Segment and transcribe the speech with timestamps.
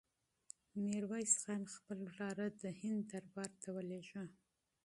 [0.85, 4.23] میرویس خان خپل وراره د هند دربار ته ولېږه.